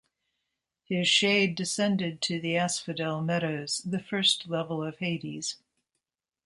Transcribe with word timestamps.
His 0.83 1.07
shade 1.07 1.53
descended 1.53 2.23
to 2.23 2.41
the 2.41 2.57
Asphodel 2.57 3.21
Meadows, 3.21 3.83
the 3.85 3.99
first 4.01 4.47
level 4.47 4.83
of 4.83 4.97
Hades. 4.97 5.57